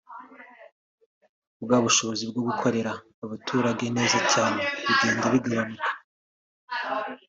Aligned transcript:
bwa 1.63 1.77
bushobozi 1.83 2.23
bwo 2.31 2.41
gukorera 2.47 2.91
abaturage 3.23 3.85
neza 3.97 4.17
cyane 4.31 4.61
bigenda 4.85 5.25
bigabanuka 5.33 5.89